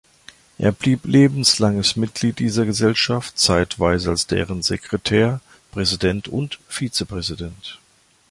Er 0.57 0.71
blieb 0.71 1.05
lebenslanges 1.05 1.95
Mitglied 1.95 2.39
dieser 2.39 2.65
Gesellschaft, 2.65 3.37
zeitweise 3.37 4.09
als 4.09 4.25
deren 4.25 4.63
Sekretär, 4.63 5.41
Präsident 5.73 6.27
und 6.27 6.57
Vize-Präsident. 6.67 7.77